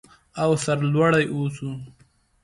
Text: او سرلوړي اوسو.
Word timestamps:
او 0.41 0.49
سرلوړي 0.63 1.25
اوسو. 1.33 1.69